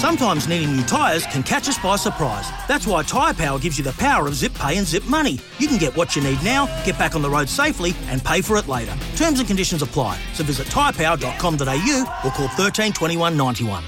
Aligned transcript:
Sometimes 0.00 0.48
needing 0.48 0.74
new 0.74 0.82
tyres 0.84 1.26
can 1.26 1.42
catch 1.42 1.68
us 1.68 1.76
by 1.76 1.94
surprise. 1.96 2.48
That's 2.66 2.86
why 2.86 3.02
Tyre 3.02 3.34
Power 3.34 3.58
gives 3.58 3.76
you 3.76 3.84
the 3.84 3.92
power 3.92 4.26
of 4.26 4.34
zip 4.34 4.54
pay 4.54 4.78
and 4.78 4.86
zip 4.86 5.04
money. 5.04 5.38
You 5.58 5.68
can 5.68 5.76
get 5.76 5.94
what 5.94 6.16
you 6.16 6.22
need 6.22 6.42
now, 6.42 6.64
get 6.86 6.98
back 6.98 7.14
on 7.14 7.20
the 7.20 7.28
road 7.28 7.50
safely, 7.50 7.92
and 8.06 8.24
pay 8.24 8.40
for 8.40 8.56
it 8.56 8.66
later. 8.66 8.96
Terms 9.16 9.40
and 9.40 9.46
conditions 9.46 9.82
apply. 9.82 10.18
So 10.32 10.42
visit 10.42 10.68
tyrepower.com.au 10.68 12.20
or 12.24 12.30
call 12.30 12.48
13 12.48 12.94
21 12.94 13.36
91. 13.36 13.84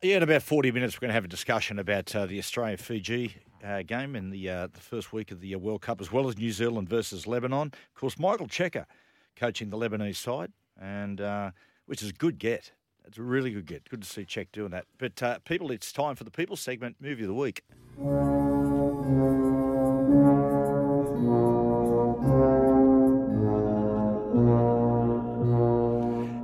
Yeah, 0.00 0.18
in 0.18 0.22
about 0.22 0.42
40 0.42 0.70
minutes, 0.70 0.94
we're 0.94 1.00
going 1.00 1.08
to 1.08 1.14
have 1.14 1.24
a 1.24 1.28
discussion 1.28 1.80
about 1.80 2.14
uh, 2.14 2.26
the 2.26 2.38
Australia 2.38 2.76
Fiji 2.76 3.34
uh, 3.64 3.82
game 3.82 4.14
in 4.14 4.30
the 4.30 4.48
uh, 4.48 4.68
the 4.72 4.80
first 4.80 5.12
week 5.12 5.32
of 5.32 5.40
the 5.40 5.56
uh, 5.56 5.58
World 5.58 5.82
Cup, 5.82 6.00
as 6.00 6.12
well 6.12 6.28
as 6.28 6.38
New 6.38 6.52
Zealand 6.52 6.88
versus 6.88 7.26
Lebanon. 7.26 7.72
Of 7.72 8.00
course, 8.00 8.16
Michael 8.16 8.46
Cheika 8.46 8.86
coaching 9.34 9.70
the 9.70 9.76
Lebanese 9.76 10.14
side, 10.14 10.52
and 10.80 11.20
uh, 11.20 11.50
which 11.86 12.00
is 12.00 12.10
a 12.10 12.12
good 12.12 12.38
get. 12.38 12.70
It's 13.06 13.18
a 13.18 13.22
really 13.22 13.50
good 13.50 13.66
get. 13.66 13.88
Good 13.88 14.02
to 14.02 14.08
see 14.08 14.24
Czech 14.24 14.52
doing 14.52 14.70
that. 14.70 14.86
But 14.98 15.22
uh, 15.22 15.38
people, 15.40 15.70
it's 15.70 15.92
time 15.92 16.16
for 16.16 16.24
the 16.24 16.30
People 16.30 16.56
segment, 16.56 16.96
movie 17.00 17.22
of 17.22 17.28
the 17.28 17.34
week. 17.34 17.62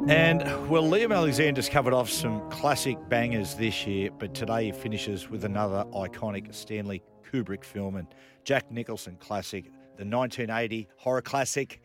And 0.09 0.43
well, 0.71 0.85
Liam 0.85 1.15
Alexander's 1.15 1.69
covered 1.69 1.93
off 1.93 2.11
some 2.11 2.49
classic 2.51 2.97
bangers 3.09 3.55
this 3.55 3.87
year, 3.87 4.11
but 4.11 4.35
today 4.35 4.67
he 4.67 4.73
finishes 4.73 5.29
with 5.29 5.45
another 5.45 5.85
iconic 5.93 6.55
Stanley 6.55 7.03
Kubrick 7.31 7.63
film 7.65 7.97
and 7.97 8.09
Jack 8.45 8.71
Nicholson 8.71 9.17
classic, 9.21 9.65
the 9.97 10.05
1980 10.05 10.89
horror 10.97 11.21
classic, 11.21 11.83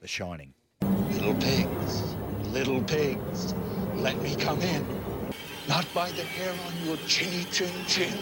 The 0.00 0.08
Shining. 0.08 0.54
Little 0.82 1.34
pigs, 1.34 2.16
little 2.52 2.82
pigs, 2.84 3.54
let 4.00 4.20
me 4.22 4.34
come 4.36 4.60
in. 4.62 4.86
Not 5.68 5.86
by 5.92 6.10
the 6.12 6.22
hair 6.22 6.52
on 6.52 6.86
your 6.86 6.96
chinny 7.06 7.44
chin 7.50 7.72
chin. 7.86 8.14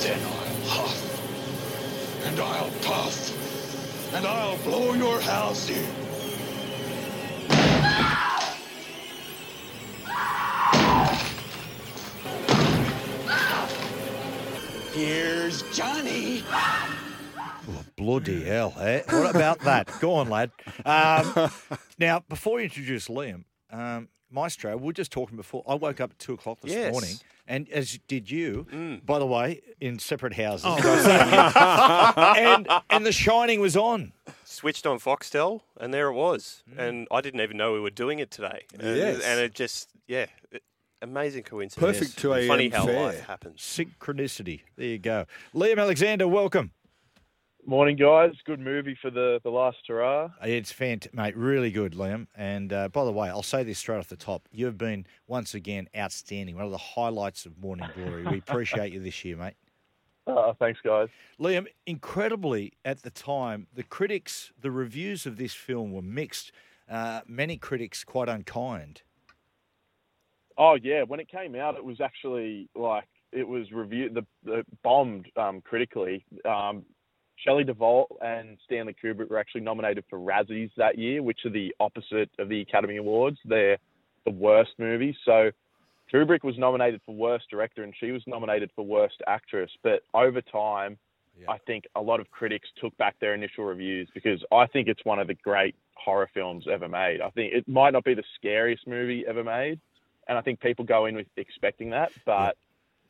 Then 0.00 0.20
I'll 0.20 0.68
huff, 0.68 2.26
and 2.26 2.40
I'll 2.40 2.70
puff, 2.82 4.14
and 4.14 4.26
I'll 4.26 4.58
blow 4.58 4.94
your 4.94 5.20
house 5.20 5.70
in. 5.70 5.86
Here's 14.92 15.62
Johnny. 15.74 16.44
Bloody 18.02 18.42
hell, 18.42 18.74
eh? 18.80 19.02
What 19.08 19.34
about 19.34 19.60
that? 19.60 19.88
Go 20.00 20.14
on, 20.14 20.28
lad. 20.28 20.50
Um, 20.84 21.50
now, 21.98 22.24
before 22.28 22.58
you 22.58 22.64
introduce 22.64 23.06
Liam, 23.06 23.44
um, 23.70 24.08
Maestro, 24.28 24.76
we 24.76 24.86
were 24.86 24.92
just 24.92 25.12
talking 25.12 25.36
before. 25.36 25.62
I 25.68 25.74
woke 25.74 26.00
up 26.00 26.10
at 26.10 26.18
two 26.18 26.32
o'clock 26.34 26.60
this 26.62 26.72
Yes. 26.72 26.90
morning, 26.92 27.14
and 27.46 27.68
as 27.70 27.98
did 28.08 28.28
you, 28.28 28.66
Mm. 28.72 29.06
by 29.06 29.20
the 29.20 29.26
way, 29.26 29.60
in 29.80 30.00
separate 30.00 30.32
houses. 30.34 30.64
Oh. 30.66 32.34
and, 32.36 32.66
and 32.90 33.06
The 33.06 33.12
Shining 33.12 33.60
was 33.60 33.76
on. 33.76 34.12
Switched 34.44 34.84
on 34.84 34.98
Foxtel, 34.98 35.60
and 35.80 35.94
there 35.94 36.08
it 36.08 36.14
was. 36.14 36.64
Mm. 36.74 36.78
And 36.78 37.08
I 37.12 37.20
didn't 37.20 37.40
even 37.40 37.56
know 37.56 37.72
we 37.72 37.80
were 37.80 37.90
doing 37.90 38.18
it 38.18 38.30
today. 38.32 38.64
And, 38.78 38.96
Yes. 38.96 39.22
and 39.22 39.38
it 39.38 39.54
just, 39.54 39.90
yeah, 40.08 40.26
it- 40.50 40.62
amazing 41.00 41.44
coincidence. 41.44 41.98
Perfect 41.98 42.18
2 42.18 42.32
a.m. 42.32 42.48
Funny 42.48 42.68
how 42.68 42.86
fare. 42.86 43.00
life 43.00 43.26
happens. 43.26 43.60
Synchronicity. 43.60 44.62
There 44.76 44.86
you 44.88 44.98
go. 44.98 45.26
Liam 45.54 45.78
Alexander, 45.78 46.26
welcome. 46.26 46.72
Morning, 47.64 47.94
guys. 47.94 48.32
Good 48.44 48.58
movie 48.58 48.98
for 49.00 49.08
the, 49.08 49.40
the 49.44 49.50
last 49.50 49.78
hurrah. 49.86 50.30
It's 50.42 50.72
fantastic, 50.72 51.14
mate. 51.14 51.36
Really 51.36 51.70
good, 51.70 51.92
Liam. 51.92 52.26
And 52.34 52.72
uh, 52.72 52.88
by 52.88 53.04
the 53.04 53.12
way, 53.12 53.28
I'll 53.28 53.44
say 53.44 53.62
this 53.62 53.78
straight 53.78 53.98
off 53.98 54.08
the 54.08 54.16
top. 54.16 54.48
You've 54.50 54.76
been, 54.76 55.06
once 55.28 55.54
again, 55.54 55.88
outstanding. 55.96 56.56
One 56.56 56.64
of 56.64 56.72
the 56.72 56.78
highlights 56.78 57.46
of 57.46 57.56
Morning 57.60 57.88
Glory. 57.94 58.24
We 58.26 58.38
appreciate 58.38 58.92
you 58.92 58.98
this 59.00 59.24
year, 59.24 59.36
mate. 59.36 59.54
Uh, 60.26 60.54
thanks, 60.58 60.80
guys. 60.84 61.08
Liam, 61.38 61.66
incredibly, 61.86 62.72
at 62.84 63.02
the 63.04 63.10
time, 63.10 63.68
the 63.72 63.84
critics, 63.84 64.50
the 64.60 64.72
reviews 64.72 65.24
of 65.24 65.36
this 65.36 65.54
film 65.54 65.92
were 65.92 66.02
mixed. 66.02 66.50
Uh, 66.90 67.20
many 67.28 67.56
critics 67.56 68.02
quite 68.02 68.28
unkind. 68.28 69.02
Oh 70.58 70.76
yeah, 70.82 71.02
when 71.02 71.20
it 71.20 71.30
came 71.30 71.54
out, 71.54 71.76
it 71.76 71.84
was 71.84 72.00
actually 72.00 72.68
like 72.74 73.08
it 73.30 73.46
was 73.46 73.72
reviewed, 73.72 74.14
the, 74.14 74.26
the 74.44 74.64
bombed 74.82 75.28
um, 75.36 75.62
critically. 75.62 76.26
Um, 76.44 76.84
Shelley 77.44 77.64
Duvall 77.64 78.06
and 78.20 78.58
Stanley 78.64 78.94
Kubrick 79.02 79.28
were 79.28 79.38
actually 79.38 79.62
nominated 79.62 80.04
for 80.08 80.18
Razzies 80.18 80.70
that 80.76 80.98
year, 80.98 81.22
which 81.22 81.40
are 81.44 81.50
the 81.50 81.74
opposite 81.80 82.30
of 82.38 82.48
the 82.48 82.60
Academy 82.60 82.96
Awards. 82.96 83.38
They're 83.44 83.78
the 84.24 84.30
worst 84.30 84.72
movies. 84.78 85.16
So 85.24 85.50
Kubrick 86.12 86.44
was 86.44 86.56
nominated 86.58 87.00
for 87.04 87.14
worst 87.14 87.46
director, 87.50 87.82
and 87.82 87.94
she 87.98 88.12
was 88.12 88.22
nominated 88.26 88.70
for 88.76 88.84
worst 88.84 89.22
actress. 89.26 89.70
But 89.82 90.02
over 90.14 90.40
time, 90.40 90.98
I 91.48 91.58
think 91.58 91.84
a 91.96 92.00
lot 92.00 92.20
of 92.20 92.30
critics 92.30 92.68
took 92.80 92.96
back 92.98 93.16
their 93.18 93.34
initial 93.34 93.64
reviews 93.64 94.08
because 94.14 94.44
I 94.52 94.66
think 94.66 94.86
it's 94.88 95.04
one 95.04 95.18
of 95.18 95.26
the 95.26 95.34
great 95.34 95.74
horror 95.94 96.28
films 96.32 96.66
ever 96.70 96.88
made. 96.88 97.20
I 97.20 97.30
think 97.30 97.54
it 97.54 97.66
might 97.66 97.92
not 97.92 98.04
be 98.04 98.14
the 98.14 98.24
scariest 98.36 98.86
movie 98.86 99.24
ever 99.26 99.42
made, 99.42 99.80
and 100.28 100.36
I 100.36 100.42
think 100.42 100.60
people 100.60 100.84
go 100.84 101.06
in 101.06 101.16
with 101.16 101.26
expecting 101.36 101.90
that, 101.90 102.12
but 102.26 102.56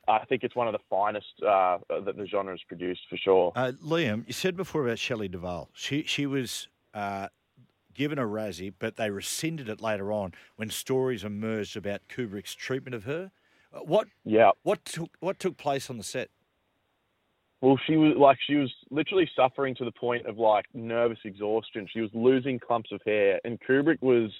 I 0.08 0.24
think 0.24 0.42
it's 0.42 0.56
one 0.56 0.66
of 0.66 0.72
the 0.72 0.80
finest 0.90 1.26
uh, 1.46 1.78
that 1.88 2.16
the 2.16 2.26
genre 2.26 2.52
has 2.52 2.60
produced 2.66 3.02
for 3.08 3.16
sure. 3.16 3.52
Uh, 3.54 3.72
Liam, 3.84 4.26
you 4.26 4.32
said 4.32 4.56
before 4.56 4.84
about 4.84 4.98
Shelley 4.98 5.28
Duvall. 5.28 5.70
She 5.72 6.02
she 6.04 6.26
was 6.26 6.68
uh, 6.92 7.28
given 7.94 8.18
a 8.18 8.26
Razzie, 8.26 8.72
but 8.78 8.96
they 8.96 9.10
rescinded 9.10 9.68
it 9.68 9.80
later 9.80 10.12
on 10.12 10.32
when 10.56 10.70
stories 10.70 11.24
emerged 11.24 11.76
about 11.76 12.00
Kubrick's 12.08 12.54
treatment 12.54 12.94
of 12.94 13.04
her. 13.04 13.30
Uh, 13.72 13.80
What 13.80 14.08
Yeah. 14.24 14.50
what 14.62 14.84
took 14.84 15.10
what 15.20 15.38
took 15.38 15.56
place 15.56 15.88
on 15.88 15.98
the 15.98 16.04
set? 16.04 16.30
Well, 17.60 17.78
she 17.86 17.96
was 17.96 18.16
like 18.18 18.38
she 18.44 18.56
was 18.56 18.72
literally 18.90 19.30
suffering 19.36 19.76
to 19.76 19.84
the 19.84 19.92
point 19.92 20.26
of 20.26 20.36
like 20.36 20.66
nervous 20.74 21.20
exhaustion. 21.24 21.86
She 21.92 22.00
was 22.00 22.10
losing 22.12 22.58
clumps 22.58 22.90
of 22.90 23.00
hair, 23.06 23.40
and 23.44 23.60
Kubrick 23.60 24.02
was 24.02 24.32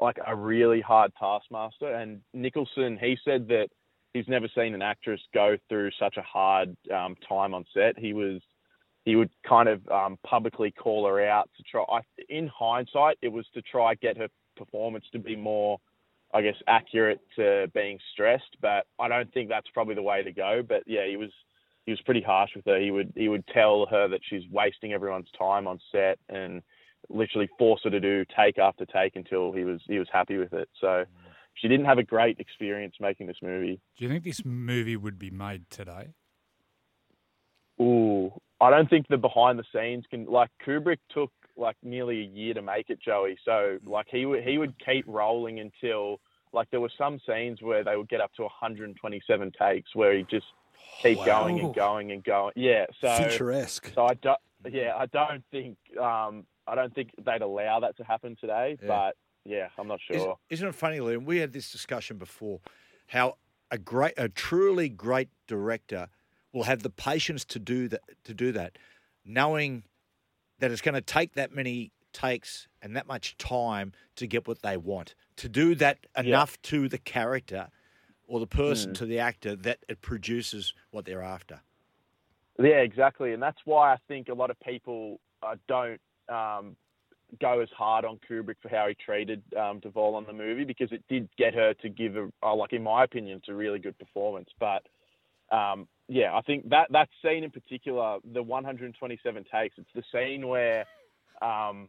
like 0.00 0.18
a 0.26 0.34
really 0.34 0.80
hard 0.80 1.12
taskmaster. 1.18 1.94
And 1.94 2.20
Nicholson, 2.34 2.98
he 3.00 3.16
said 3.24 3.46
that 3.48 3.68
he's 4.16 4.28
never 4.28 4.48
seen 4.54 4.74
an 4.74 4.82
actress 4.82 5.20
go 5.34 5.56
through 5.68 5.90
such 5.98 6.16
a 6.16 6.22
hard 6.22 6.76
um, 6.92 7.14
time 7.28 7.54
on 7.54 7.64
set. 7.74 7.98
He 7.98 8.12
was 8.12 8.40
he 9.04 9.14
would 9.14 9.30
kind 9.48 9.68
of 9.68 9.86
um, 9.88 10.18
publicly 10.26 10.72
call 10.72 11.06
her 11.06 11.24
out 11.24 11.48
to 11.56 11.62
try. 11.62 11.82
I, 11.82 12.00
in 12.28 12.48
hindsight, 12.48 13.18
it 13.22 13.28
was 13.28 13.46
to 13.54 13.62
try 13.62 13.94
get 13.94 14.16
her 14.16 14.28
performance 14.56 15.04
to 15.12 15.20
be 15.20 15.36
more, 15.36 15.78
I 16.34 16.42
guess, 16.42 16.56
accurate 16.66 17.20
to 17.36 17.70
being 17.72 17.98
stressed. 18.12 18.56
But 18.60 18.86
I 18.98 19.06
don't 19.06 19.32
think 19.32 19.48
that's 19.48 19.68
probably 19.72 19.94
the 19.94 20.02
way 20.02 20.24
to 20.24 20.32
go. 20.32 20.62
But 20.66 20.82
yeah, 20.86 21.06
he 21.06 21.16
was 21.16 21.30
he 21.84 21.92
was 21.92 22.00
pretty 22.00 22.22
harsh 22.22 22.50
with 22.56 22.64
her. 22.64 22.80
He 22.80 22.90
would 22.90 23.12
he 23.14 23.28
would 23.28 23.46
tell 23.48 23.86
her 23.90 24.08
that 24.08 24.20
she's 24.28 24.42
wasting 24.50 24.92
everyone's 24.92 25.30
time 25.38 25.66
on 25.66 25.78
set 25.92 26.18
and 26.28 26.62
literally 27.08 27.48
force 27.58 27.82
her 27.84 27.90
to 27.90 28.00
do 28.00 28.24
take 28.36 28.58
after 28.58 28.84
take 28.86 29.14
until 29.14 29.52
he 29.52 29.62
was 29.64 29.80
he 29.86 29.98
was 29.98 30.08
happy 30.12 30.38
with 30.38 30.52
it. 30.52 30.68
So 30.80 31.04
she 31.56 31.68
didn't 31.68 31.86
have 31.86 31.98
a 31.98 32.02
great 32.02 32.38
experience 32.38 32.94
making 33.00 33.26
this 33.26 33.38
movie. 33.42 33.80
Do 33.98 34.04
you 34.04 34.10
think 34.10 34.24
this 34.24 34.44
movie 34.44 34.96
would 34.96 35.18
be 35.18 35.30
made 35.30 35.68
today? 35.70 36.14
Ooh, 37.80 38.32
I 38.60 38.70
don't 38.70 38.88
think 38.88 39.06
the 39.08 39.18
behind 39.18 39.58
the 39.58 39.64
scenes 39.74 40.04
can 40.10 40.26
like 40.26 40.50
Kubrick 40.64 40.98
took 41.10 41.30
like 41.56 41.76
nearly 41.82 42.20
a 42.20 42.24
year 42.24 42.54
to 42.54 42.62
make 42.62 42.90
it, 42.90 43.00
Joey. 43.00 43.38
So 43.44 43.78
like 43.84 44.06
he 44.10 44.26
would 44.26 44.42
he 44.44 44.58
would 44.58 44.74
keep 44.84 45.04
rolling 45.06 45.60
until 45.60 46.20
like 46.52 46.70
there 46.70 46.80
were 46.80 46.92
some 46.96 47.18
scenes 47.26 47.60
where 47.60 47.84
they 47.84 47.96
would 47.96 48.08
get 48.08 48.20
up 48.20 48.32
to 48.34 48.42
127 48.42 49.52
takes 49.58 49.94
where 49.94 50.16
he 50.16 50.24
just 50.30 50.46
keep 51.02 51.22
going 51.24 51.60
and 51.60 51.74
going 51.74 52.12
and 52.12 52.24
going. 52.24 52.52
Yeah, 52.56 52.86
so 53.00 53.14
Fincher-esque. 53.16 53.92
So 53.94 54.06
I 54.06 54.14
don't. 54.14 54.38
Yeah, 54.70 54.94
I 54.96 55.06
don't 55.06 55.44
think 55.50 55.76
um 56.00 56.44
I 56.66 56.74
don't 56.74 56.94
think 56.94 57.10
they'd 57.24 57.42
allow 57.42 57.80
that 57.80 57.96
to 57.98 58.04
happen 58.04 58.36
today. 58.40 58.78
Yeah. 58.80 58.88
But 58.88 59.16
yeah, 59.46 59.68
I'm 59.78 59.88
not 59.88 60.00
sure. 60.00 60.36
Isn't 60.50 60.68
it 60.68 60.74
funny, 60.74 60.98
Liam? 60.98 61.24
We 61.24 61.38
had 61.38 61.52
this 61.52 61.70
discussion 61.70 62.18
before. 62.18 62.60
How 63.08 63.36
a 63.70 63.78
great, 63.78 64.14
a 64.16 64.28
truly 64.28 64.88
great 64.88 65.28
director 65.46 66.08
will 66.52 66.64
have 66.64 66.82
the 66.82 66.90
patience 66.90 67.44
to 67.46 67.58
do 67.58 67.88
that, 67.88 68.00
to 68.24 68.34
do 68.34 68.52
that, 68.52 68.78
knowing 69.24 69.84
that 70.58 70.70
it's 70.70 70.80
going 70.80 70.94
to 70.94 71.00
take 71.00 71.34
that 71.34 71.54
many 71.54 71.92
takes 72.12 72.66
and 72.80 72.96
that 72.96 73.06
much 73.06 73.36
time 73.36 73.92
to 74.16 74.26
get 74.26 74.48
what 74.48 74.62
they 74.62 74.76
want. 74.76 75.14
To 75.36 75.48
do 75.48 75.74
that 75.74 75.98
enough 76.16 76.60
to 76.62 76.88
the 76.88 76.98
character 76.98 77.68
or 78.26 78.40
the 78.40 78.46
person, 78.46 78.92
Mm. 78.92 78.94
to 78.96 79.06
the 79.06 79.18
actor, 79.18 79.54
that 79.54 79.78
it 79.88 80.00
produces 80.00 80.72
what 80.90 81.04
they're 81.04 81.22
after. 81.22 81.60
Yeah, 82.58 82.80
exactly, 82.80 83.34
and 83.34 83.42
that's 83.42 83.60
why 83.66 83.92
I 83.92 83.98
think 84.08 84.28
a 84.28 84.34
lot 84.34 84.50
of 84.50 84.58
people 84.60 85.20
uh, 85.42 85.56
don't 85.68 86.00
um, 86.28 86.76
go 87.40 87.60
as 87.60 87.68
hard 87.76 88.04
on 88.04 88.18
Kubrick 88.28 88.56
for 88.62 88.68
how 88.68 88.86
he 88.88 88.94
treated 88.94 89.42
um, 89.56 89.80
Duvall 89.80 90.14
on 90.14 90.24
the 90.26 90.32
movie 90.32 90.64
because 90.64 90.92
it 90.92 91.02
did 91.08 91.28
get 91.36 91.54
her 91.54 91.74
to 91.74 91.88
give 91.88 92.16
a, 92.16 92.28
uh, 92.42 92.54
like 92.54 92.72
in 92.72 92.82
my 92.82 93.04
opinion, 93.04 93.38
it's 93.38 93.48
a 93.48 93.54
really 93.54 93.78
good 93.78 93.98
performance. 93.98 94.48
But 94.58 94.82
um, 95.54 95.88
yeah, 96.08 96.34
I 96.34 96.40
think 96.42 96.68
that 96.70 96.88
that 96.92 97.08
scene 97.22 97.44
in 97.44 97.50
particular, 97.50 98.18
the 98.32 98.42
127 98.42 99.44
takes, 99.52 99.76
it's 99.78 99.90
the 99.94 100.02
scene 100.12 100.46
where 100.46 100.86
um, 101.42 101.88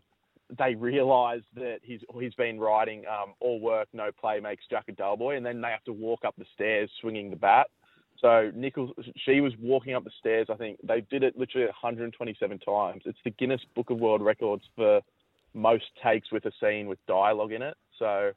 they 0.57 0.75
realise 0.75 1.44
that 1.56 1.80
he's 1.84 2.01
he's 2.19 2.34
been 2.36 2.60
writing 2.60 3.04
um, 3.07 3.34
all 3.39 3.60
work, 3.60 3.88
no 3.94 4.10
play 4.19 4.39
makes 4.39 4.63
Jack 4.69 4.86
a 4.88 4.92
dull 4.92 5.18
boy, 5.18 5.36
and 5.36 5.45
then 5.45 5.62
they 5.62 5.69
have 5.69 5.84
to 5.86 5.94
walk 5.94 6.25
up 6.25 6.36
the 6.38 6.45
stairs 6.54 6.89
swinging 7.01 7.30
the 7.30 7.36
bat. 7.36 7.68
So 8.19 8.51
Nichols, 8.56 8.92
she 9.25 9.42
was 9.42 9.54
walking 9.60 9.94
up 9.94 10.04
the 10.04 10.12
stairs. 10.19 10.48
I 10.50 10.56
think 10.56 10.80
they 10.84 11.01
did 11.01 11.24
it 11.24 11.38
literally 11.38 11.68
127 11.68 12.60
times. 12.60 13.04
It's 13.06 13.19
the 13.24 13.30
Guinness 13.30 13.62
Book 13.75 13.92
of 13.92 14.00
World 14.00 14.24
Records 14.24 14.63
for 14.75 15.01
most 15.54 15.86
takes 16.04 16.32
with 16.32 16.46
a 16.46 16.52
scene 16.62 16.88
with 16.88 17.00
dialogue 17.08 17.52
in 17.52 17.62
it. 17.62 17.76
So 17.98 18.32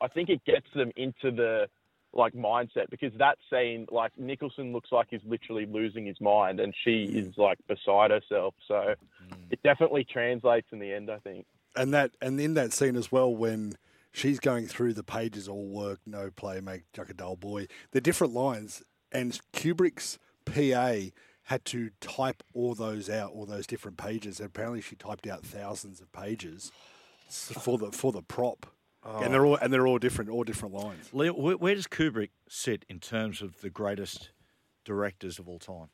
I 0.00 0.08
think 0.08 0.28
it 0.28 0.44
gets 0.44 0.66
them 0.74 0.92
into 0.96 1.30
the 1.30 1.68
like 2.12 2.32
mindset 2.34 2.90
because 2.90 3.12
that 3.18 3.38
scene, 3.50 3.86
like 3.90 4.12
Nicholson 4.18 4.72
looks 4.72 4.92
like 4.92 5.08
he's 5.10 5.20
literally 5.26 5.66
losing 5.66 6.06
his 6.06 6.20
mind, 6.20 6.60
and 6.60 6.72
she 6.84 7.04
is 7.04 7.36
like 7.36 7.58
beside 7.66 8.10
herself. 8.10 8.54
So 8.68 8.74
mm. 8.74 9.36
it 9.50 9.60
definitely 9.64 10.04
translates 10.04 10.68
in 10.72 10.78
the 10.78 10.92
end. 10.92 11.10
I 11.10 11.18
think. 11.18 11.46
and 11.76 11.92
that 11.94 12.12
and 12.20 12.40
in 12.40 12.54
that 12.54 12.72
scene 12.72 12.96
as 12.96 13.10
well 13.10 13.34
when 13.34 13.74
she's 14.12 14.38
going 14.38 14.66
through 14.66 14.94
the 14.94 15.02
pages 15.02 15.48
all 15.48 15.66
work 15.66 15.98
no 16.06 16.30
play 16.30 16.60
make 16.60 16.84
Jack 16.92 17.10
a 17.10 17.14
dull 17.14 17.34
boy 17.34 17.66
the 17.90 18.00
different 18.00 18.32
lines 18.32 18.82
and 19.10 19.40
Kubrick's 19.52 20.18
PA 20.44 21.10
had 21.44 21.64
to 21.64 21.90
type 22.00 22.42
all 22.52 22.74
those 22.74 23.10
out 23.10 23.32
all 23.32 23.46
those 23.46 23.66
different 23.66 23.96
pages 23.96 24.40
and 24.40 24.48
apparently 24.48 24.80
she 24.80 24.96
typed 24.96 25.26
out 25.26 25.44
thousands 25.44 26.00
of 26.00 26.10
pages 26.12 26.72
oh. 27.56 27.60
for 27.60 27.78
the 27.78 27.92
for 27.92 28.12
the 28.12 28.22
prop 28.22 28.66
and 29.04 29.34
they're 29.34 29.44
oh. 29.44 29.50
all 29.50 29.56
and 29.56 29.72
they're 29.72 29.86
all 29.86 29.98
different 29.98 30.30
all 30.30 30.44
different 30.44 30.74
lines 30.74 31.10
Leo, 31.12 31.32
where, 31.32 31.56
where 31.56 31.74
does 31.74 31.86
Kubrick 31.86 32.30
sit 32.48 32.84
in 32.88 33.00
terms 33.00 33.42
of 33.42 33.60
the 33.60 33.70
greatest 33.70 34.30
directors 34.84 35.38
of 35.38 35.48
all 35.48 35.58
time? 35.58 35.88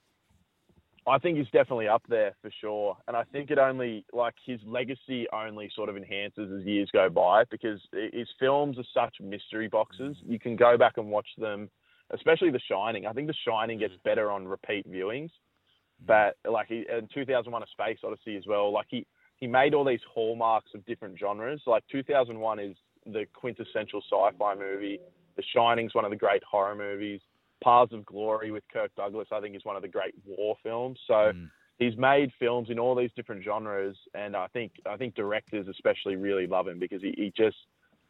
I 1.06 1.18
think 1.18 1.38
he's 1.38 1.46
definitely 1.46 1.88
up 1.88 2.02
there 2.08 2.34
for 2.42 2.50
sure. 2.60 2.96
And 3.08 3.16
I 3.16 3.24
think 3.24 3.50
it 3.50 3.58
only, 3.58 4.04
like, 4.12 4.34
his 4.44 4.60
legacy 4.66 5.26
only 5.32 5.70
sort 5.74 5.88
of 5.88 5.96
enhances 5.96 6.52
as 6.52 6.64
years 6.66 6.90
go 6.92 7.08
by 7.08 7.44
because 7.50 7.80
his 8.12 8.28
films 8.38 8.78
are 8.78 8.84
such 8.94 9.16
mystery 9.20 9.68
boxes. 9.68 10.16
You 10.26 10.38
can 10.38 10.56
go 10.56 10.76
back 10.76 10.98
and 10.98 11.08
watch 11.08 11.28
them, 11.38 11.70
especially 12.12 12.50
The 12.50 12.60
Shining. 12.70 13.06
I 13.06 13.12
think 13.12 13.26
The 13.26 13.34
Shining 13.46 13.78
gets 13.78 13.94
mm. 13.94 14.02
better 14.02 14.30
on 14.30 14.46
repeat 14.46 14.90
viewings. 14.90 15.30
Mm. 15.30 16.06
But, 16.06 16.36
like, 16.50 16.68
he, 16.68 16.86
in 16.90 17.08
2001 17.12 17.62
A 17.62 17.66
Space 17.66 17.98
Odyssey 18.04 18.36
as 18.36 18.44
well, 18.46 18.72
like, 18.72 18.86
he, 18.88 19.06
he 19.36 19.46
made 19.46 19.74
all 19.74 19.84
these 19.84 20.00
hallmarks 20.12 20.70
of 20.74 20.84
different 20.86 21.18
genres. 21.18 21.62
Like, 21.66 21.84
2001 21.90 22.58
is 22.58 22.76
the 23.06 23.26
quintessential 23.34 24.02
sci 24.02 24.36
fi 24.38 24.54
movie. 24.54 24.98
The 25.36 25.42
Shining's 25.54 25.94
one 25.94 26.04
of 26.04 26.10
the 26.10 26.16
great 26.16 26.42
horror 26.44 26.74
movies. 26.74 27.20
Paths 27.62 27.92
of 27.92 28.04
Glory 28.06 28.50
with 28.50 28.64
Kirk 28.72 28.90
Douglas, 28.96 29.28
I 29.32 29.40
think, 29.40 29.54
is 29.54 29.64
one 29.64 29.76
of 29.76 29.82
the 29.82 29.88
great 29.88 30.14
war 30.26 30.56
films. 30.62 30.98
So 31.06 31.14
mm. 31.14 31.48
he's 31.78 31.96
made 31.96 32.30
films 32.38 32.70
in 32.70 32.78
all 32.78 32.94
these 32.94 33.10
different 33.16 33.44
genres, 33.44 33.96
and 34.14 34.34
I 34.34 34.46
think 34.48 34.72
I 34.86 34.96
think 34.96 35.14
directors 35.14 35.68
especially 35.68 36.16
really 36.16 36.46
love 36.46 36.68
him 36.68 36.78
because 36.78 37.02
he, 37.02 37.14
he 37.16 37.32
just 37.36 37.56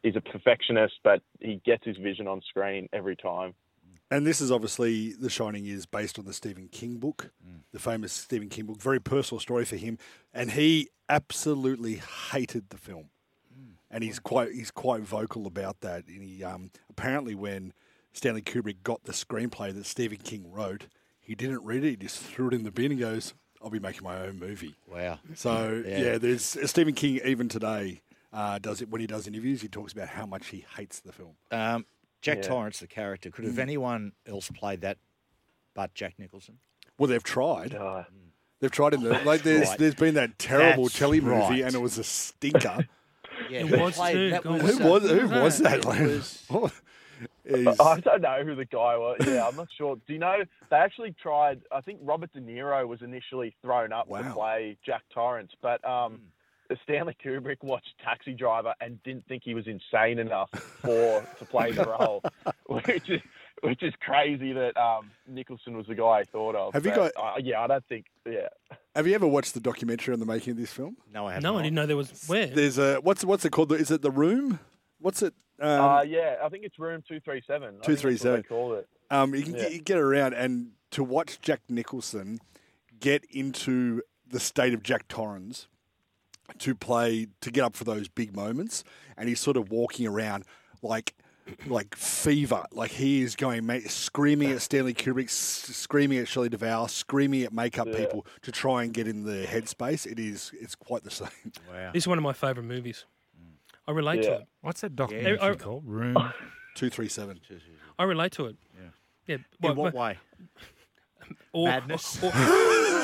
he's 0.03 0.15
a 0.15 0.21
perfectionist, 0.21 0.95
but 1.03 1.21
he 1.39 1.61
gets 1.65 1.85
his 1.85 1.97
vision 1.97 2.27
on 2.27 2.41
screen 2.49 2.87
every 2.93 3.15
time. 3.15 3.53
And 4.11 4.27
this 4.27 4.41
is 4.41 4.51
obviously 4.51 5.13
The 5.13 5.29
Shining 5.29 5.65
is 5.65 5.87
based 5.87 6.19
on 6.19 6.25
the 6.25 6.33
Stephen 6.33 6.67
King 6.67 6.97
book 6.97 7.31
the 7.71 7.79
famous 7.79 8.13
Stephen 8.13 8.49
King 8.49 8.65
book 8.65 8.81
very 8.81 8.99
personal 8.99 9.39
story 9.39 9.65
for 9.65 9.77
him 9.77 9.97
and 10.33 10.51
he 10.51 10.89
absolutely 11.09 12.01
hated 12.31 12.69
the 12.69 12.77
film 12.77 13.09
and 13.91 14.03
he's 14.03 14.19
quite 14.19 14.51
he's 14.53 14.71
quite 14.71 15.01
vocal 15.01 15.45
about 15.45 15.81
that. 15.81 16.07
And 16.07 16.23
he 16.23 16.43
um, 16.43 16.71
apparently 16.89 17.35
when 17.35 17.73
Stanley 18.13 18.41
Kubrick 18.41 18.77
got 18.83 19.03
the 19.03 19.11
screenplay 19.11 19.73
that 19.73 19.85
Stephen 19.85 20.17
King 20.17 20.51
wrote, 20.51 20.87
he 21.19 21.35
didn't 21.35 21.63
read 21.63 21.83
it. 21.83 21.89
He 21.89 21.95
just 21.97 22.19
threw 22.23 22.47
it 22.47 22.53
in 22.53 22.63
the 22.63 22.71
bin 22.71 22.91
and 22.91 22.99
goes, 22.99 23.33
"I'll 23.61 23.69
be 23.69 23.79
making 23.79 24.03
my 24.03 24.17
own 24.19 24.39
movie." 24.39 24.75
Wow. 24.87 25.19
So 25.35 25.83
Yeah. 25.85 25.99
yeah, 25.99 26.17
there's 26.17 26.57
Stephen 26.69 26.93
King 26.93 27.19
even 27.25 27.49
today 27.49 28.01
uh, 28.33 28.59
does 28.59 28.81
it 28.81 28.89
when 28.89 29.01
he 29.01 29.07
does 29.07 29.27
interviews. 29.27 29.61
He 29.61 29.67
talks 29.67 29.93
about 29.93 30.07
how 30.07 30.25
much 30.25 30.47
he 30.47 30.65
hates 30.77 30.99
the 30.99 31.11
film. 31.11 31.35
Um, 31.51 31.85
Jack 32.21 32.37
Yeah. 32.37 32.43
Torrance, 32.49 32.79
the 32.79 32.87
character, 32.87 33.29
could 33.31 33.45
have 33.45 33.59
anyone 33.59 34.11
else 34.27 34.49
played 34.49 34.81
that 34.81 34.97
but 35.73 35.93
Jack 35.93 36.15
Nicholson? 36.19 36.57
Well, 36.97 37.07
they've 37.07 37.23
tried. 37.23 37.73
Uh, 37.75 38.03
They've 38.59 38.69
tried 38.69 38.93
in 38.93 39.01
the 39.01 39.19
like. 39.25 39.41
There's 39.41 39.69
right. 39.69 39.77
there's 39.79 39.95
been 39.95 40.13
that 40.13 40.37
terrible 40.37 40.83
That's 40.83 40.99
telly 40.99 41.19
movie, 41.19 41.35
right. 41.35 41.61
and 41.63 41.73
it 41.73 41.81
was 41.81 41.97
a 41.97 42.03
stinker. 42.03 42.87
Yeah, 43.49 43.61
It 43.61 43.79
was 43.79 43.95
too. 43.97 44.29
that 44.29 44.45
was, 44.45 44.77
who 44.77 44.83
uh, 44.85 44.87
was 44.89 45.09
who 45.09 45.27
was 45.29 45.57
that? 45.59 45.79
It 45.79 45.85
Like, 45.85 45.99
was- 45.99 46.45
I 47.79 47.99
don't 47.99 48.21
know 48.21 48.43
who 48.43 48.55
the 48.55 48.65
guy 48.65 48.97
was. 48.97 49.17
Yeah, 49.25 49.47
I'm 49.47 49.55
not 49.55 49.67
sure. 49.75 49.95
Do 50.07 50.13
you 50.13 50.19
know 50.19 50.37
they 50.69 50.75
actually 50.75 51.15
tried? 51.21 51.61
I 51.71 51.81
think 51.81 51.99
Robert 52.03 52.31
De 52.33 52.39
Niro 52.39 52.87
was 52.87 53.01
initially 53.01 53.55
thrown 53.63 53.91
up 53.93 54.07
to 54.09 54.31
play 54.33 54.77
Jack 54.85 55.01
Torrance, 55.13 55.51
but 55.61 55.83
um, 55.83 56.19
Stanley 56.83 57.15
Kubrick 57.23 57.57
watched 57.61 57.93
Taxi 58.03 58.33
Driver 58.33 58.73
and 58.81 59.01
didn't 59.03 59.25
think 59.27 59.43
he 59.43 59.53
was 59.53 59.67
insane 59.67 60.19
enough 60.19 60.49
for 60.51 61.25
to 61.39 61.45
play 61.45 61.71
the 61.71 61.85
role, 61.85 62.21
which 62.67 63.09
is 63.09 63.21
which 63.61 63.83
is 63.83 63.93
crazy 63.99 64.53
that 64.53 64.75
um, 64.77 65.11
Nicholson 65.27 65.77
was 65.77 65.85
the 65.85 65.93
guy 65.95 66.03
I 66.19 66.23
thought 66.23 66.55
of. 66.55 66.73
Have 66.73 66.83
you 66.85 66.95
got- 66.95 67.11
Uh, 67.15 67.33
yeah, 67.39 67.61
I 67.61 67.67
don't 67.67 67.85
think. 67.87 68.05
Yeah. 68.25 68.47
Have 68.95 69.05
you 69.05 69.13
ever 69.13 69.27
watched 69.27 69.53
the 69.53 69.59
documentary 69.59 70.13
on 70.13 70.19
the 70.19 70.25
making 70.25 70.51
of 70.51 70.57
this 70.57 70.73
film? 70.73 70.97
no, 71.13 71.27
I 71.27 71.33
haven't. 71.33 71.43
No, 71.43 71.57
I 71.59 71.63
didn't 71.63 71.75
know 71.75 71.85
there 71.85 71.95
was 71.97 72.25
where. 72.27 72.47
There's 72.47 72.77
a 72.79 72.95
what's 72.97 73.23
what's 73.23 73.45
it 73.45 73.51
called? 73.51 73.71
Is 73.73 73.91
it 73.91 74.01
the 74.01 74.11
Room? 74.11 74.59
What's 74.99 75.21
it? 75.21 75.33
Um, 75.59 75.79
uh, 75.81 76.01
yeah, 76.01 76.37
I 76.43 76.49
think 76.49 76.63
it's 76.63 76.79
room 76.79 77.03
two 77.07 77.19
three 77.19 77.43
seven. 77.45 77.73
237. 77.83 78.43
Call 78.43 78.73
it. 78.75 78.87
Um, 79.11 79.35
you 79.35 79.43
can 79.43 79.53
Yeah. 79.55 79.67
you 79.67 79.79
get 79.81 79.97
around 79.99 80.33
and 80.33 80.71
to 80.91 81.03
watch 81.03 81.39
Jack 81.41 81.61
Nicholson 81.69 82.39
get 82.99 83.23
into 83.29 84.01
the 84.27 84.39
state 84.39 84.73
of 84.73 84.81
Jack 84.81 85.07
Torrance 85.07 85.67
to 86.59 86.75
play 86.75 87.27
to 87.41 87.51
get 87.51 87.63
up 87.63 87.75
for 87.75 87.83
those 87.83 88.07
big 88.07 88.35
moments, 88.35 88.83
and 89.17 89.29
he's 89.29 89.39
sort 89.39 89.57
of 89.57 89.71
walking 89.71 90.07
around 90.07 90.43
like 90.81 91.13
like 91.65 91.95
fever, 91.95 92.63
like 92.71 92.91
he 92.91 93.21
is 93.23 93.35
going 93.35 93.65
ma- 93.65 93.79
screaming 93.87 94.51
at 94.51 94.61
Stanley 94.61 94.93
Kubrick, 94.93 95.29
screaming 95.29 96.19
at 96.19 96.27
Shelley 96.27 96.49
Duvall, 96.49 96.87
screaming 96.87 97.43
at 97.43 97.51
makeup 97.51 97.87
Yeah. 97.89 97.97
people 97.97 98.25
to 98.43 98.51
try 98.51 98.83
and 98.83 98.93
get 98.93 99.07
in 99.07 99.23
the 99.23 99.45
headspace. 99.45 100.05
It 100.05 100.19
is 100.19 100.51
it's 100.59 100.75
quite 100.75 101.03
the 101.03 101.11
same. 101.21 101.29
Wow. 101.69 101.91
This 101.93 102.03
is 102.03 102.07
one 102.07 102.17
of 102.17 102.23
my 102.23 102.33
favourite 102.33 102.67
movies. 102.67 103.05
I 103.87 103.91
relate 103.91 104.21
to 104.23 104.33
it. 104.35 104.47
What's 104.61 104.81
that 104.81 104.95
documentary 104.95 105.39
I- 105.41 105.55
called? 105.55 105.83
Room. 105.85 106.15
Two 106.75 106.89
three 106.89 107.09
seven. 107.09 107.41
I 107.99 108.03
relate 108.03 108.31
to 108.33 108.45
it. 108.45 108.55
Yeah. 108.79 108.89
Yeah. 109.27 109.35
In 109.35 109.45
well, 109.61 109.75
what 109.75 109.93
way? 109.93 110.17
au- 111.53 111.65
Madness? 111.65 112.19
au- 112.23 112.29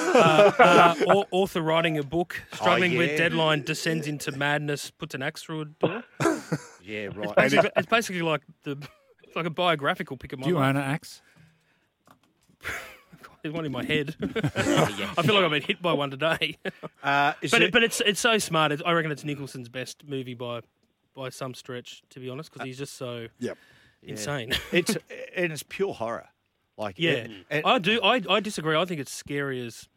uh, 0.08 0.96
uh, 1.08 1.24
author 1.32 1.62
writing 1.62 1.98
a 1.98 2.04
book, 2.04 2.42
struggling 2.54 2.94
yeah. 2.94 2.98
with 3.00 3.18
deadline, 3.18 3.64
descends 3.64 4.08
into 4.08 4.32
madness, 4.32 4.90
puts 4.92 5.16
an 5.16 5.22
axe 5.22 5.44
through 5.44 5.62
a 5.62 5.66
door. 5.66 6.04
Yeah, 6.84 7.10
right. 7.14 7.36
Basically, 7.36 7.70
it's 7.76 7.88
basically 7.88 8.22
like 8.22 8.44
the 8.64 8.78
it's 9.24 9.36
like 9.36 9.46
a 9.46 9.50
biographical 9.50 10.16
pick 10.16 10.32
of 10.32 10.40
my 10.40 10.46
Do 10.46 10.52
you 10.52 10.58
own 10.58 10.78
an 10.78 10.78
axe? 10.78 11.22
There's 13.42 13.54
one 13.54 13.66
in 13.66 13.72
my 13.74 13.84
head. 13.84 14.16
I 14.22 15.22
feel 15.22 15.36
like 15.36 15.44
I've 15.44 15.52
been 15.52 15.62
hit 15.62 15.82
by 15.82 15.92
one 15.94 16.10
today. 16.12 16.58
Uh, 17.04 17.34
is 17.42 17.52
but 17.52 17.60
there- 17.60 17.68
it, 17.68 17.74
but 17.74 17.84
it's 17.84 18.02
it's 18.02 18.20
so 18.20 18.38
smart. 18.38 18.72
It's, 18.72 18.82
I 18.86 18.94
reckon 18.94 19.12
it's 19.12 19.24
Nicholson's 19.26 19.70
best 19.70 20.04
movie 20.08 20.34
by 20.34 20.62
by 21.14 21.30
some 21.30 21.54
stretch, 21.54 22.04
to 22.12 22.20
be 22.20 22.30
honest, 22.30 22.52
because 22.54 22.66
he's 22.66 22.78
just 22.78 22.96
so 22.96 23.28
Yep. 23.40 23.58
insane. 24.04 24.54
it's 24.72 24.96
and 25.36 25.52
it's 25.52 25.64
pure 25.64 25.94
horror. 25.94 26.28
Like 26.78 26.96
yeah, 26.98 27.12
and- 27.12 27.46
and- 27.50 27.66
I 27.66 27.80
do. 27.80 28.02
I, 28.02 28.22
I 28.30 28.40
disagree. 28.40 28.78
I 28.78 28.86
think 28.86 29.02
it's 29.02 29.12
scary 29.14 29.66
as 29.66 29.90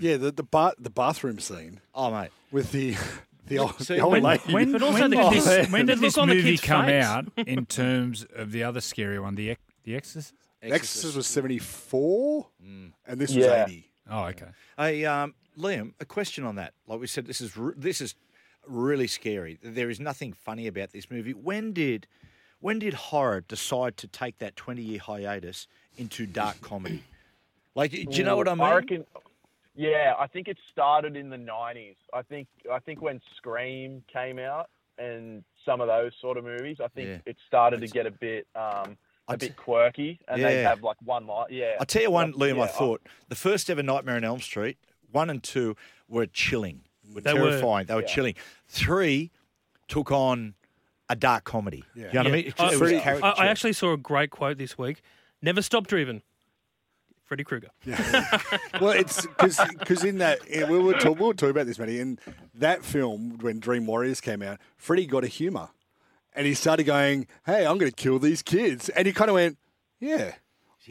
Yeah, 0.00 0.16
the 0.16 0.30
the 0.32 0.42
bar, 0.42 0.74
the 0.78 0.90
bathroom 0.90 1.38
scene 1.38 1.80
oh 1.94 2.10
mate, 2.10 2.30
with 2.50 2.72
the 2.72 2.96
the 3.46 3.58
old, 3.60 3.78
See, 3.80 3.94
the 3.96 4.00
old 4.00 4.12
when- 4.12 4.22
lady. 4.22 4.52
When, 4.52 4.72
But 4.72 4.82
also 4.82 5.00
when 5.00 5.10
the- 5.10 5.16
did 5.16 5.26
the- 5.26 5.40
this, 5.40 5.70
when 5.70 5.86
the 5.86 5.92
did 5.94 6.02
this 6.02 6.18
on 6.18 6.28
the 6.28 6.34
movie 6.34 6.50
kid's 6.52 6.62
come 6.62 6.86
face. 6.86 7.04
out 7.04 7.26
in 7.46 7.66
terms 7.66 8.26
of 8.34 8.52
the 8.52 8.62
other 8.64 8.80
scary 8.80 9.18
one, 9.18 9.34
The, 9.34 9.50
Ex- 9.52 9.62
the 9.84 9.96
Exorcist? 9.96 10.34
Exorcist 10.62 11.16
was 11.16 11.26
seventy 11.26 11.58
four, 11.58 12.48
and 12.60 12.92
this 13.20 13.34
was 13.34 13.44
eighty. 13.46 13.88
Oh, 14.10 14.24
okay. 14.24 14.46
Hey, 14.76 15.04
um, 15.04 15.34
Liam, 15.58 15.92
a 16.00 16.04
question 16.04 16.44
on 16.44 16.56
that. 16.56 16.72
Like 16.86 17.00
we 17.00 17.06
said, 17.06 17.26
this 17.26 17.40
is 17.40 17.56
re- 17.56 17.74
this 17.76 18.00
is 18.00 18.14
really 18.66 19.06
scary. 19.06 19.58
There 19.62 19.88
is 19.90 20.00
nothing 20.00 20.32
funny 20.32 20.66
about 20.66 20.90
this 20.92 21.10
movie. 21.10 21.32
When 21.32 21.72
did 21.72 22.06
when 22.60 22.80
did 22.80 22.94
horror 22.94 23.40
decide 23.42 23.96
to 23.98 24.06
take 24.08 24.38
that 24.38 24.56
twenty 24.56 24.82
year 24.82 24.98
hiatus 24.98 25.68
into 25.96 26.26
dark 26.26 26.60
comedy? 26.60 27.04
Like, 27.74 27.92
do 27.92 27.98
you 28.10 28.24
know 28.24 28.36
what 28.36 28.48
I 28.48 28.54
mean? 28.54 28.62
I 28.62 28.74
reckon. 28.74 29.04
Yeah, 29.78 30.14
I 30.18 30.26
think 30.26 30.48
it 30.48 30.58
started 30.72 31.16
in 31.16 31.30
the 31.30 31.36
'90s. 31.36 31.94
I 32.12 32.22
think 32.22 32.48
I 32.70 32.80
think 32.80 33.00
when 33.00 33.20
Scream 33.36 34.02
came 34.12 34.38
out 34.40 34.68
and 34.98 35.44
some 35.64 35.80
of 35.80 35.86
those 35.86 36.12
sort 36.20 36.36
of 36.36 36.42
movies, 36.44 36.78
I 36.82 36.88
think 36.88 37.08
Yeah. 37.08 37.18
it 37.26 37.36
started 37.46 37.80
to 37.82 37.86
get 37.86 38.04
a 38.04 38.10
bit 38.10 38.48
um, 38.56 38.98
a 39.28 39.32
I'd 39.32 39.38
bit 39.38 39.56
quirky, 39.56 40.18
and 40.26 40.42
they 40.42 40.62
Yeah. 40.62 40.68
have 40.68 40.82
like 40.82 40.96
one 41.04 41.28
light. 41.28 41.52
Yeah, 41.52 41.76
I'll 41.78 41.86
tell 41.86 42.02
you 42.02 42.10
one, 42.10 42.32
Liam. 42.32 42.56
Yeah, 42.56 42.64
I 42.64 42.66
thought 42.66 43.02
the 43.28 43.36
first 43.36 43.70
ever 43.70 43.82
Nightmare 43.84 44.16
on 44.16 44.24
Elm 44.24 44.40
Street, 44.40 44.78
one 45.12 45.30
and 45.30 45.40
two 45.44 45.76
were 46.08 46.26
chilling, 46.26 46.82
were 47.14 47.20
They 47.20 47.34
were. 47.34 47.50
terrifying. 47.50 47.86
They 47.86 47.94
were 47.94 48.00
Yeah. 48.00 48.06
chilling. 48.08 48.34
Three 48.66 49.30
took 49.86 50.10
on 50.10 50.54
a 51.08 51.14
dark 51.14 51.44
comedy. 51.44 51.84
Yeah. 51.94 52.08
You 52.08 52.12
know 52.14 52.18
what 52.20 52.26
I 52.26 52.30
mean? 52.30 52.46
It, 52.48 52.60
I- 52.60 52.72
it 52.72 52.80
was 52.80 52.92
I, 52.92 53.18
I 53.44 53.46
actually 53.46 53.72
saw 53.74 53.92
a 53.92 53.96
great 53.96 54.30
quote 54.30 54.58
this 54.58 54.76
week. 54.76 55.02
Never 55.40 55.62
stop 55.62 55.86
dreaming. 55.86 56.22
Freddy 57.28 57.44
Krueger. 57.44 57.68
well, 58.80 58.92
it's 58.92 59.26
because 59.26 60.02
in 60.02 60.16
that 60.18 60.42
in- 60.46 60.70
we 60.70 60.78
were 60.78 60.94
talk, 60.94 61.20
we 61.20 61.26
were 61.26 61.34
talking 61.34 61.50
about 61.50 61.66
this, 61.66 61.78
Matty. 61.78 62.00
In 62.00 62.18
that 62.54 62.82
film, 62.82 63.36
when 63.42 63.60
Dream 63.60 63.86
Warriors 63.86 64.22
came 64.22 64.42
out, 64.42 64.58
Freddy 64.78 65.04
got 65.04 65.24
a 65.24 65.26
humour, 65.26 65.68
and 66.34 66.46
he 66.46 66.54
started 66.54 66.84
going, 66.84 67.26
"Hey, 67.44 67.66
I'm 67.66 67.76
going 67.76 67.90
to 67.90 67.94
kill 67.94 68.18
these 68.18 68.40
kids," 68.40 68.88
and 68.88 69.06
he 69.06 69.12
kind 69.12 69.28
of 69.28 69.34
went, 69.34 69.58
"Yeah." 70.00 70.36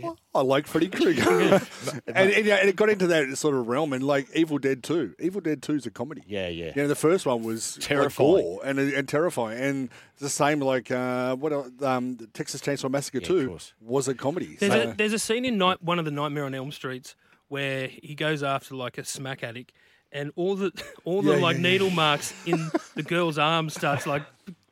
Well, 0.04 0.18
I 0.36 0.42
like 0.42 0.68
Freddy 0.68 0.88
Krueger, 0.90 1.22
and, 2.08 2.32
and, 2.32 2.46
yeah, 2.46 2.56
and 2.56 2.70
it 2.70 2.76
got 2.76 2.90
into 2.90 3.08
that 3.08 3.38
sort 3.38 3.56
of 3.56 3.68
realm, 3.68 3.94
and 3.94 4.04
like 4.04 4.28
Evil 4.36 4.58
Dead 4.58 4.84
Two. 4.84 5.14
Evil 5.20 5.42
Dead 5.42 5.62
Two 5.64 5.74
is 5.76 5.86
a 5.86 5.92
comedy. 5.92 6.24
Yeah, 6.28 6.48
yeah. 6.48 6.72
You 6.76 6.84
know, 6.84 6.88
the 6.88 6.96
first 6.96 7.26
one 7.26 7.44
was 7.44 7.78
like 7.78 7.88
Terrifying. 7.88 8.30
gore 8.44 8.62
and 8.64 8.80
and 8.80 9.08
terrifying, 9.08 9.60
and 9.60 9.90
the 10.20 10.30
same 10.30 10.60
like 10.60 10.92
uh, 10.92 11.36
what 11.36 11.54
else, 11.54 11.70
um, 11.82 12.18
Texas 12.34 12.62
Chainsaw 12.62 12.90
Massacre 12.90 13.20
of 13.20 13.24
Two 13.24 13.58
was 13.82 14.08
a 14.08 14.14
comedy. 14.14 14.58
There's 14.60 14.72
So- 14.74 14.90
a 14.92 14.94
there's 14.94 15.14
a 15.14 15.20
scene 15.20 15.46
in 15.46 15.58
night 15.58 15.82
one 15.84 16.00
of 16.00 16.06
the 16.06 16.12
Nightmare 16.12 16.46
on 16.46 16.54
Elm 16.54 16.72
Streets 16.72 17.16
where 17.50 17.88
he 17.88 18.14
goes 18.16 18.44
after 18.44 18.76
like 18.76 18.98
a 18.98 19.06
smack 19.06 19.44
addict, 19.44 19.72
and 20.12 20.32
all 20.36 20.56
the 20.56 20.72
all 21.06 21.22
the 21.22 21.36
Yeah, 21.36 21.42
like 21.42 21.56
yeah, 21.58 21.62
yeah. 21.64 21.70
needle 21.72 21.90
marks 21.92 22.34
in 22.46 22.70
the 22.96 23.04
girl's 23.04 23.38
arm 23.38 23.70
starts 23.70 24.06
like 24.06 24.24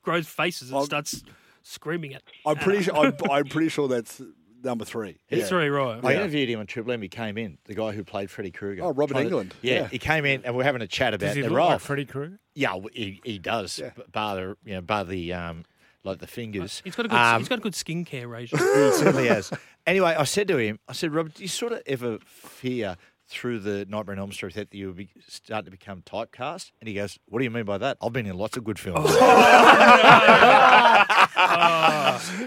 grows 0.01 0.27
faces 0.27 0.71
and 0.71 0.83
starts 0.83 1.23
screaming 1.63 2.13
at. 2.13 2.21
I'm 2.45 2.57
pretty 2.57 2.83
sure. 2.83 2.95
I'm, 2.95 3.13
I'm 3.31 3.45
pretty 3.47 3.69
sure 3.69 3.87
that's 3.87 4.21
number 4.65 4.83
three. 4.85 5.17
He's 5.27 5.39
Yeah. 5.39 5.45
three 5.45 5.69
right. 5.69 6.03
I 6.03 6.15
interviewed 6.15 6.49
him 6.49 6.59
on 6.59 6.67
Triple 6.67 6.91
M. 6.91 7.01
He 7.01 7.07
came 7.07 7.37
in, 7.37 7.57
the 7.65 7.73
guy 7.75 7.91
who 7.93 8.03
played 8.03 8.29
Freddy 8.29 8.51
Krueger. 8.51 8.83
Oh, 8.83 8.91
Robert 8.93 9.15
Englund. 9.17 9.51
to- 9.51 9.55
yeah, 9.61 9.73
Yeah. 9.81 9.87
he 9.87 9.99
came 9.99 10.25
in 10.25 10.41
and 10.43 10.55
we're 10.55 10.63
having 10.63 10.81
a 10.81 10.87
chat 10.87 11.13
about 11.13 11.27
Does 11.27 11.35
he 11.35 11.41
the 11.43 11.49
look 11.49 11.57
role. 11.57 11.69
like 11.69 11.79
Freddy 11.79 12.05
Krueger? 12.05 12.39
yeah, 12.53 12.77
he, 12.93 13.21
he 13.23 13.39
does. 13.39 13.79
Yeah. 13.79 13.91
Bar 14.11 14.35
the 14.35 14.57
you 14.65 14.73
know, 14.75 14.81
bar 14.81 15.05
the 15.05 15.31
um, 15.33 15.63
like 16.03 16.19
the 16.19 16.27
fingers. 16.27 16.81
He's 16.83 16.95
got 16.95 17.05
a 17.05 17.09
good 17.09 17.17
Um, 17.17 17.39
he's 17.39 17.49
got 17.49 17.59
a 17.59 17.61
good 17.61 17.73
skincare 17.73 18.29
regime. 18.29 18.59
he 18.59 18.91
certainly 18.97 19.27
has. 19.27 19.51
Anyway, 19.87 20.15
I 20.17 20.23
said 20.23 20.47
to 20.49 20.57
him, 20.57 20.79
I 20.87 20.93
said, 20.93 21.13
Robert, 21.13 21.35
do 21.35 21.43
you 21.43 21.47
sort 21.49 21.71
of 21.71 21.81
ever 21.85 22.17
fear 22.25 22.97
through 23.27 23.59
the 23.59 23.85
Nightmare 23.89 24.15
on 24.15 24.19
Elm 24.19 24.31
Street 24.31 24.53
that 24.55 24.73
you 24.73 24.87
would 24.87 24.95
be 24.97 25.09
starting 25.27 25.65
to 25.65 25.71
become 25.71 26.01
typecast? 26.03 26.71
And 26.79 26.87
he 26.87 26.93
goes, 26.93 27.17
What 27.27 27.39
do 27.39 27.45
you 27.45 27.51
mean 27.51 27.65
by 27.65 27.77
that? 27.79 27.97
I've 28.01 28.13
been 28.13 28.25
in 28.25 28.37
lots 28.37 28.55
of 28.57 28.63
good 28.63 28.79
films. 28.79 29.09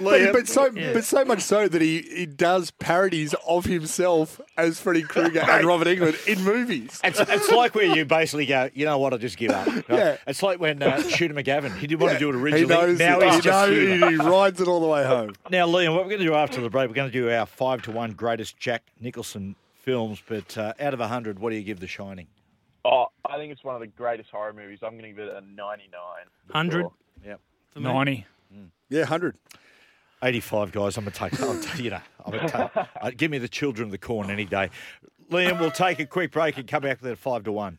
But, 0.00 0.32
but 0.32 0.48
so, 0.48 0.70
but 0.70 1.04
so 1.04 1.24
much 1.24 1.40
so 1.42 1.68
that 1.68 1.82
he, 1.82 2.00
he 2.02 2.26
does 2.26 2.70
parodies 2.70 3.34
of 3.46 3.64
himself 3.66 4.40
as 4.56 4.80
Freddy 4.80 5.02
Krueger 5.02 5.40
and 5.40 5.66
Robert 5.66 5.86
Englund 5.88 6.26
in 6.26 6.42
movies. 6.42 7.00
It's, 7.04 7.20
it's 7.20 7.50
like 7.50 7.74
where 7.74 7.84
you 7.94 8.04
basically 8.04 8.46
go, 8.46 8.70
you 8.74 8.86
know 8.86 8.98
what, 8.98 9.12
I'll 9.12 9.18
just 9.18 9.36
give 9.36 9.50
up. 9.50 9.66
right? 9.66 9.84
Yeah. 9.88 10.16
It's 10.26 10.42
like 10.42 10.58
when 10.60 10.82
uh, 10.82 11.02
Shooter 11.02 11.34
McGavin, 11.34 11.76
he 11.76 11.86
didn't 11.86 12.00
want 12.00 12.14
to 12.14 12.18
do 12.18 12.30
it 12.30 12.32
He 12.34 12.38
originally. 12.40 12.74
knows. 12.74 12.98
now 12.98 13.20
it. 13.20 13.26
he's 13.26 13.34
he, 13.36 13.40
just 13.42 13.68
knows- 13.68 13.78
humour. 13.78 14.10
he 14.10 14.16
rides 14.16 14.60
it 14.60 14.68
all 14.68 14.80
the 14.80 14.86
way 14.86 15.04
home. 15.04 15.34
Now, 15.50 15.66
Liam, 15.66 15.94
what 15.94 16.04
we're 16.04 16.10
going 16.10 16.20
to 16.20 16.26
do 16.26 16.34
after 16.34 16.60
the 16.60 16.70
break, 16.70 16.88
we're 16.88 16.94
going 16.94 17.10
to 17.10 17.12
do 17.12 17.30
our 17.30 17.46
five 17.46 17.82
to 17.82 17.90
one 17.90 18.12
greatest 18.12 18.56
Jack 18.58 18.82
Nicholson 19.00 19.54
films. 19.88 20.22
But 20.26 20.58
uh, 20.58 20.74
out 20.78 20.92
of 20.92 21.00
100, 21.00 21.38
what 21.38 21.50
do 21.50 21.56
you 21.56 21.62
give 21.62 21.80
The 21.80 21.86
Shining? 21.86 22.26
Oh, 22.84 23.06
I 23.24 23.36
think 23.36 23.52
it's 23.52 23.64
one 23.64 23.74
of 23.74 23.80
the 23.80 23.86
greatest 23.86 24.30
horror 24.30 24.52
movies. 24.52 24.80
I'm 24.82 24.98
going 24.98 25.02
to 25.02 25.08
give 25.08 25.18
it 25.18 25.30
a 25.30 25.40
99. 25.40 25.90
for 26.46 26.52
100. 26.52 26.80
sure. 26.80 26.92
Yep. 27.24 27.40
for 27.72 27.80
me. 27.80 27.84
Ninety. 27.84 28.26
Yeah, 28.90 29.04
hundred. 29.04 29.36
85 30.22 30.72
guys, 30.72 30.96
I'm 30.96 31.04
going 31.04 31.12
to 31.12 31.18
take, 31.18 31.40
I'll 31.40 31.60
take 31.60 31.78
you 31.78 31.90
know, 31.90 32.00
I'm 32.24 32.32
going 32.32 32.48
to 32.48 32.52
take, 32.52 32.86
uh, 33.00 33.10
give 33.16 33.30
me 33.30 33.38
the 33.38 33.48
children 33.48 33.86
of 33.86 33.92
the 33.92 33.98
corn 33.98 34.30
any 34.30 34.46
day. 34.46 34.70
Liam, 35.30 35.60
we'll 35.60 35.70
take 35.70 36.00
a 36.00 36.06
quick 36.06 36.32
break 36.32 36.56
and 36.56 36.66
come 36.66 36.82
back 36.82 37.00
with 37.00 37.10
that 37.10 37.18
five 37.18 37.44
to 37.44 37.52
one. 37.52 37.78